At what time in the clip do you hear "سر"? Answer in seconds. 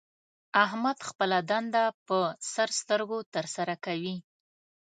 2.53-2.69